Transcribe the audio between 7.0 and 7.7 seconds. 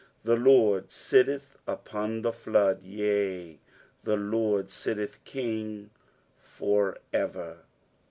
ever.